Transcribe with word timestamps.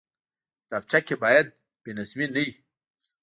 کتابچه 0.65 0.99
کې 1.07 1.15
باید 1.23 1.47
بېنظمي 1.83 2.27
نه 2.33 2.41
وي 2.45 2.53